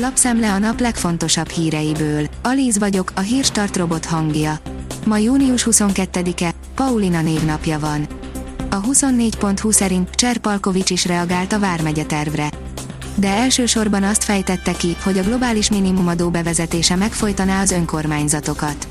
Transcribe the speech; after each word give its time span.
Lapszemle 0.00 0.52
a 0.52 0.58
nap 0.58 0.80
legfontosabb 0.80 1.48
híreiből. 1.48 2.26
Alíz 2.42 2.78
vagyok, 2.78 3.12
a 3.14 3.20
hírstart 3.20 3.76
robot 3.76 4.04
hangja. 4.04 4.58
Ma 5.06 5.16
június 5.16 5.66
22-e, 5.70 6.54
Paulina 6.74 7.22
névnapja 7.22 7.78
van. 7.78 8.06
A 8.70 8.80
24.20 8.80 9.72
szerint 9.72 10.10
Cserpalkovics 10.10 10.90
is 10.90 11.06
reagált 11.06 11.52
a 11.52 11.58
Vármegye 11.58 12.04
tervre. 12.04 12.50
De 13.14 13.28
elsősorban 13.28 14.02
azt 14.02 14.24
fejtette 14.24 14.72
ki, 14.72 14.96
hogy 15.02 15.18
a 15.18 15.22
globális 15.22 15.70
minimumadó 15.70 16.30
bevezetése 16.30 16.96
megfojtaná 16.96 17.60
az 17.60 17.70
önkormányzatokat. 17.70 18.88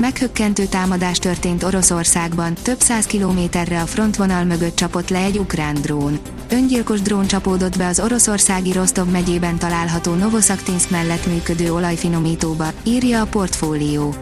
Meghökkentő 0.00 0.64
támadás 0.64 1.18
történt 1.18 1.62
Oroszországban, 1.62 2.54
több 2.54 2.80
száz 2.80 3.06
kilométerre 3.06 3.80
a 3.80 3.86
frontvonal 3.86 4.44
mögött 4.44 4.76
csapott 4.76 5.08
le 5.08 5.18
egy 5.18 5.38
ukrán 5.38 5.74
drón. 5.74 6.18
Öngyilkos 6.50 7.00
drón 7.00 7.26
csapódott 7.26 7.78
be 7.78 7.86
az 7.86 8.00
oroszországi 8.00 8.72
Rostov 8.72 9.08
megyében 9.08 9.58
található 9.58 10.14
Novosaktinsk 10.14 10.90
mellett 10.90 11.26
működő 11.26 11.72
olajfinomítóba, 11.72 12.72
írja 12.82 13.20
a 13.20 13.26
portfólió. 13.26 14.14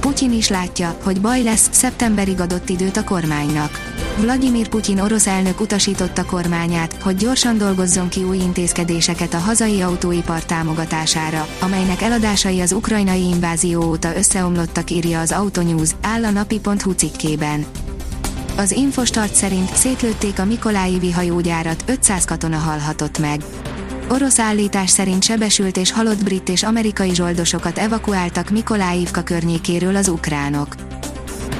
Putyin 0.00 0.32
is 0.32 0.48
látja, 0.48 0.96
hogy 1.02 1.20
baj 1.20 1.42
lesz, 1.42 1.68
szeptemberig 1.72 2.40
adott 2.40 2.68
időt 2.68 2.96
a 2.96 3.04
kormánynak. 3.04 3.91
Vladimir 4.16 4.68
Putyin 4.68 5.00
orosz 5.00 5.26
elnök 5.26 5.60
utasította 5.60 6.24
kormányát, 6.24 7.02
hogy 7.02 7.16
gyorsan 7.16 7.58
dolgozzon 7.58 8.08
ki 8.08 8.22
új 8.22 8.36
intézkedéseket 8.36 9.34
a 9.34 9.38
hazai 9.38 9.80
autóipar 9.80 10.44
támogatására, 10.44 11.46
amelynek 11.60 12.02
eladásai 12.02 12.60
az 12.60 12.72
ukrajnai 12.72 13.22
invázió 13.22 13.82
óta 13.82 14.16
összeomlottak 14.16 14.90
írja 14.90 15.20
az 15.20 15.32
Autonews, 15.32 15.90
áll 16.02 16.24
a 16.24 16.30
napi.hu 16.30 16.92
cikkében. 16.92 17.64
Az 18.56 18.72
Infostart 18.72 19.34
szerint 19.34 19.76
szétlőtték 19.76 20.38
a 20.38 20.44
Mikoláivi 20.44 21.10
hajógyárat, 21.10 21.84
500 21.86 22.24
katona 22.24 22.56
halhatott 22.56 23.18
meg. 23.18 23.40
Orosz 24.08 24.38
állítás 24.38 24.90
szerint 24.90 25.22
sebesült 25.22 25.76
és 25.76 25.92
halott 25.92 26.24
brit 26.24 26.48
és 26.48 26.62
amerikai 26.62 27.14
zsoldosokat 27.14 27.78
evakuáltak 27.78 28.50
Mikoláivka 28.50 29.22
környékéről 29.22 29.96
az 29.96 30.08
ukránok. 30.08 30.74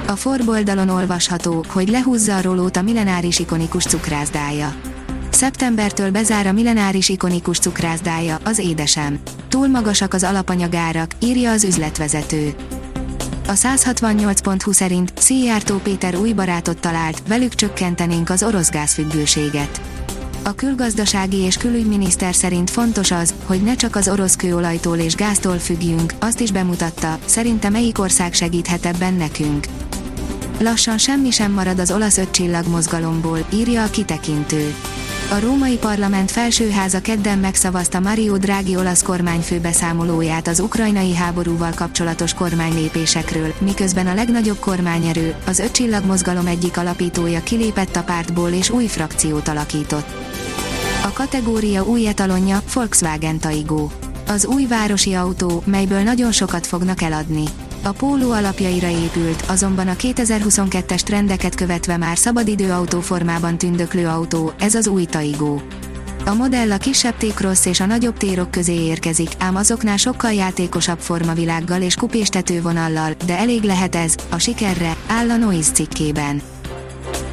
A 0.07 0.17
Forb 0.17 0.49
oldalon 0.49 0.89
olvasható, 0.89 1.65
hogy 1.69 1.89
lehúzza 1.89 2.37
a 2.37 2.43
rolót 2.43 2.77
a 2.77 2.83
millenáris 2.83 3.39
ikonikus 3.39 3.85
cukrászdája. 3.85 4.75
Szeptembertől 5.31 6.11
bezár 6.11 6.47
a 6.47 6.53
millenáris 6.53 7.09
ikonikus 7.09 7.59
cukrászdája, 7.59 8.39
az 8.45 8.59
édesem. 8.59 9.19
Túl 9.49 9.69
magasak 9.69 10.15
az 10.15 10.23
alapanyagárak, 10.23 11.11
írja 11.21 11.51
az 11.51 11.65
üzletvezető. 11.65 12.55
A 13.47 13.53
168.20 13.53 14.73
szerint 14.73 15.13
Szijjártó 15.17 15.77
Péter 15.77 16.17
új 16.17 16.33
barátot 16.33 16.79
talált, 16.79 17.23
velük 17.29 17.55
csökkentenénk 17.55 18.31
az 18.31 18.43
orosz 18.43 18.71
gázfüggőséget. 18.71 19.81
A 20.45 20.55
külgazdasági 20.55 21.37
és 21.37 21.57
külügyminiszter 21.57 22.35
szerint 22.35 22.71
fontos 22.71 23.11
az, 23.11 23.35
hogy 23.45 23.63
ne 23.63 23.75
csak 23.77 23.97
az 23.97 24.09
orosz 24.09 24.37
kőolajtól 24.37 24.99
és 24.99 25.15
gáztól 25.15 25.59
függjünk, 25.59 26.13
azt 26.19 26.41
is 26.41 26.53
bemutatta, 26.53 27.19
szerinte 27.25 27.69
melyik 27.69 27.99
ország 27.99 28.33
segíthet 28.33 28.87
ebben 28.87 29.15
nekünk. 29.15 29.67
Lassan 30.59 30.99
semmi 30.99 31.31
sem 31.31 31.53
marad 31.53 31.79
az 31.79 31.91
olasz 31.91 32.19
ötcsillag 32.19 32.67
mozgalomból, 32.67 33.47
írja 33.53 33.83
a 33.83 33.91
kitekintő. 33.91 34.75
A 35.31 35.41
római 35.41 35.77
parlament 35.77 36.31
felsőháza 36.31 37.01
kedden 37.01 37.39
megszavazta 37.39 38.01
Mario 38.01 38.37
Draghi 38.37 38.77
olasz 38.77 39.03
kormányfő 39.03 39.59
beszámolóját 39.59 40.49
az 40.49 40.61
ukrajnai 40.61 41.15
háborúval 41.15 41.73
kapcsolatos 41.75 42.35
kormánylépésekről, 42.35 43.55
miközben 43.59 44.07
a 44.07 44.15
legnagyobb 44.15 44.59
kormányerő, 44.59 45.35
az 45.47 45.59
ötcsillag 45.59 46.05
mozgalom 46.05 46.47
egyik 46.47 46.77
alapítója 46.77 47.43
kilépett 47.43 47.97
a 47.97 48.03
pártból 48.03 48.51
és 48.51 48.71
új 48.71 48.87
frakciót 48.87 49.49
alakított. 49.49 50.07
A 51.05 51.13
kategória 51.13 51.85
új 51.85 52.07
etalonja 52.09 52.63
Volkswagen 52.75 53.39
Taigo. 53.39 53.89
Az 54.27 54.47
új 54.47 54.67
városi 54.67 55.15
autó, 55.15 55.63
melyből 55.67 56.03
nagyon 56.03 56.33
sokat 56.33 56.67
fognak 56.67 57.03
eladni. 57.03 57.45
A 57.85 57.93
póló 57.93 58.31
alapjaira 58.31 58.89
épült, 58.89 59.45
azonban 59.49 59.89
a 59.89 59.93
2022-es 59.93 61.01
trendeket 61.01 61.55
követve 61.55 61.97
már 61.97 62.19
szabadidőautó 62.19 63.01
formában 63.01 63.59
tündöklő 63.59 64.07
autó, 64.07 64.53
ez 64.59 64.75
az 64.75 64.87
új 64.87 65.05
Taigo. 65.05 65.61
A 66.25 66.35
modell 66.35 66.73
a 66.73 66.77
kisebb 66.77 67.17
T-Cross 67.17 67.67
és 67.67 67.81
a 67.81 67.87
nagyobb 67.87 68.17
térok 68.17 68.51
közé 68.51 68.75
érkezik, 68.75 69.31
ám 69.39 69.57
azoknál 69.57 69.97
sokkal 69.97 70.33
játékosabb 70.33 70.99
formavilággal 70.99 71.83
és 71.83 71.95
kupéstetővonallal, 71.95 73.13
de 73.27 73.39
elég 73.39 73.63
lehet 73.63 73.95
ez, 73.95 74.15
a 74.31 74.39
sikerre, 74.39 74.97
áll 75.07 75.31
a 75.31 75.37
Noise 75.37 75.73
cikkében. 75.73 76.43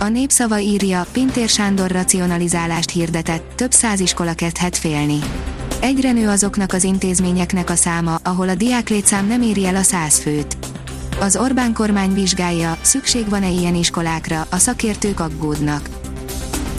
A 0.02 0.08
népszava 0.08 0.60
írja, 0.60 1.06
Pintér 1.12 1.50
Sándor 1.50 1.92
racionalizálást 1.92 2.90
hirdetett, 2.90 3.52
több 3.56 3.72
száz 3.72 4.00
iskola 4.00 4.34
kezdhet 4.34 4.78
félni. 4.78 5.20
Egyre 5.80 6.12
nő 6.12 6.28
azoknak 6.28 6.74
az 6.74 6.84
intézményeknek 6.84 7.70
a 7.70 7.76
száma, 7.76 8.16
ahol 8.24 8.50
a 8.50 8.56
diáklétszám 8.56 9.28
nem 9.28 9.42
éri 9.42 9.66
el 9.66 9.76
a 9.76 9.82
száz 9.82 10.20
főt. 10.20 10.58
Az 11.20 11.36
Orbán 11.36 11.74
kormány 11.74 12.14
vizsgálja, 12.14 12.78
szükség 12.82 13.30
van-e 13.30 13.50
ilyen 13.50 13.76
iskolákra, 13.76 14.48
a 14.50 14.58
szakértők 14.58 15.20
aggódnak. 15.20 15.90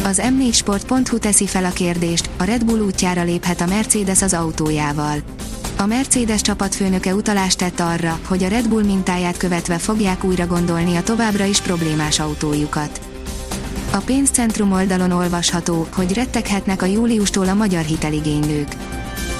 Az 0.05 0.23
m4sport.hu 0.25 1.19
teszi 1.19 1.47
fel 1.47 1.65
a 1.65 1.73
kérdést, 1.73 2.31
a 2.37 2.45
Red 2.45 2.65
Bull 2.65 2.81
útjára 2.81 3.23
léphet 3.23 3.61
a 3.61 3.67
Mercedes 3.67 4.23
az 4.23 4.35
autójával. 4.35 5.19
A 5.79 5.87
Mercedes 5.87 6.41
csapatfőnöke 6.41 7.15
utalást 7.15 7.59
tett 7.59 7.81
arra, 7.81 8.19
hogy 8.27 8.43
a 8.43 8.49
Red 8.49 8.69
Bull 8.69 8.85
mintáját 8.85 9.37
követve 9.37 9.79
fogják 9.79 10.25
újra 10.25 10.47
gondolni 10.47 10.97
a 10.97 11.03
továbbra 11.03 11.45
is 11.45 11.61
problémás 11.61 12.21
autójukat. 12.21 13.10
A 13.93 13.99
pénzcentrum 13.99 14.73
oldalon 14.73 15.11
olvasható, 15.11 15.87
hogy 15.95 16.13
retteghetnek 16.13 16.83
a 16.83 16.87
júliustól 16.87 17.49
a 17.49 17.55
magyar 17.55 17.85
hiteligénylők. 17.85 18.77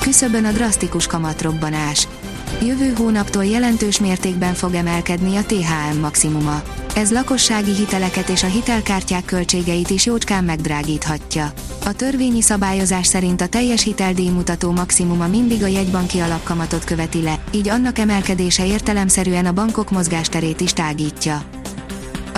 Küszöbön 0.01 0.45
a 0.45 0.53
drasztikus 0.53 1.07
kamatrobbanás. 1.07 2.09
Jövő 2.63 2.93
hónaptól 2.97 3.45
jelentős 3.45 4.01
mértékben 4.01 4.55
fog 4.55 4.75
emelkedni 4.75 5.37
a 5.37 5.43
THM 5.43 5.99
maximuma. 6.01 6.63
Ez 6.97 7.13
lakossági 7.13 7.75
hiteleket 7.75 8.29
és 8.29 8.43
a 8.43 8.47
hitelkártyák 8.47 9.25
költségeit 9.25 9.91
is 9.91 10.07
jócskán 10.07 10.45
megdrágíthatja. 10.45 11.53
A 11.85 11.93
törvényi 11.93 12.41
szabályozás 12.43 13.07
szerint 13.07 13.41
a 13.41 13.47
teljes 13.47 13.83
hiteldíjmutató 13.83 14.71
maximuma 14.71 15.27
mindig 15.27 15.63
a 15.63 15.67
jegybanki 15.67 16.19
alapkamatot 16.19 16.85
követi 16.85 17.23
le, 17.23 17.39
így 17.53 17.69
annak 17.69 17.99
emelkedése 17.99 18.67
értelemszerűen 18.67 19.47
a 19.47 19.53
bankok 19.53 19.91
mozgásterét 19.91 20.61
is 20.61 20.73
tágítja. 20.73 21.43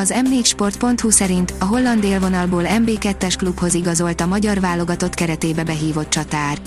Az 0.02 0.14
M4sport.hu 0.16 1.10
szerint 1.10 1.54
a 1.58 1.64
holland 1.64 2.04
élvonalból 2.04 2.62
MB2-es 2.66 3.34
klubhoz 3.38 3.74
igazolt 3.74 4.20
a 4.20 4.26
magyar 4.26 4.60
válogatott 4.60 5.14
keretébe 5.14 5.64
behívott 5.64 6.08
csatár. 6.08 6.58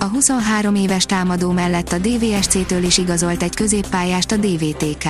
A 0.00 0.04
23 0.04 0.74
éves 0.74 1.04
támadó 1.04 1.50
mellett 1.50 1.92
a 1.92 1.98
DVSC-től 1.98 2.82
is 2.82 2.98
igazolt 2.98 3.42
egy 3.42 3.54
középpályást 3.54 4.32
a 4.32 4.36
DVTK. 4.36 5.04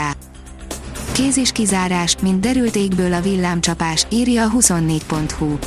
Kéz 1.12 1.36
is 1.36 1.52
kizárás, 1.52 2.16
mint 2.22 2.40
derült 2.40 2.76
égből 2.76 3.12
a 3.12 3.20
villámcsapás, 3.20 4.06
írja 4.10 4.44
a 4.44 4.50
24.hu. 4.50 5.58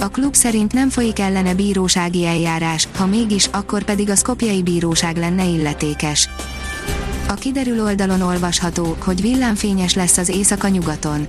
A 0.00 0.08
klub 0.08 0.34
szerint 0.34 0.72
nem 0.72 0.88
folyik 0.88 1.18
ellene 1.18 1.54
bírósági 1.54 2.26
eljárás, 2.26 2.88
ha 2.96 3.06
mégis, 3.06 3.46
akkor 3.52 3.84
pedig 3.84 4.10
a 4.10 4.16
szkopjai 4.16 4.62
bíróság 4.62 5.16
lenne 5.16 5.44
illetékes. 5.44 6.28
A 7.28 7.34
kiderül 7.34 7.82
oldalon 7.82 8.20
olvasható, 8.20 8.96
hogy 9.04 9.20
villámfényes 9.20 9.94
lesz 9.94 10.16
az 10.16 10.28
éjszaka 10.28 10.68
nyugaton. 10.68 11.26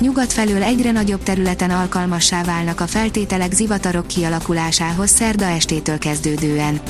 Nyugat 0.00 0.32
felől 0.32 0.62
egyre 0.62 0.90
nagyobb 0.90 1.22
területen 1.22 1.70
alkalmassá 1.70 2.44
válnak 2.44 2.80
a 2.80 2.86
feltételek 2.86 3.52
zivatarok 3.52 4.06
kialakulásához 4.06 5.10
szerda 5.10 5.44
estétől 5.44 5.98
kezdődően. 5.98 6.80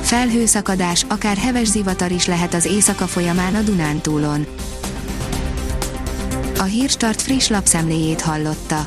Felhőszakadás, 0.00 1.04
akár 1.08 1.36
heves 1.36 1.68
zivatar 1.68 2.10
is 2.10 2.26
lehet 2.26 2.54
az 2.54 2.64
éjszaka 2.64 3.06
folyamán 3.06 3.54
a 3.54 3.60
Dunántúlon. 3.60 4.46
A 6.58 6.62
Hírstart 6.62 7.22
friss 7.22 7.48
lapszemléjét 7.48 8.20
hallotta. 8.20 8.86